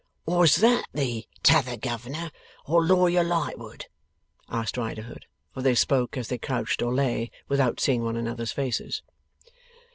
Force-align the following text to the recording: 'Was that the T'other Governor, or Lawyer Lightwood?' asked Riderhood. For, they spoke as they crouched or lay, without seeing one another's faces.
'Was 0.25 0.55
that 0.55 0.85
the 0.95 1.27
T'other 1.43 1.77
Governor, 1.77 2.31
or 2.65 2.83
Lawyer 2.83 3.23
Lightwood?' 3.23 3.85
asked 4.49 4.75
Riderhood. 4.75 5.27
For, 5.53 5.61
they 5.61 5.75
spoke 5.75 6.17
as 6.17 6.27
they 6.27 6.39
crouched 6.39 6.81
or 6.81 6.91
lay, 6.91 7.29
without 7.47 7.79
seeing 7.79 8.01
one 8.03 8.15
another's 8.17 8.51
faces. 8.51 9.03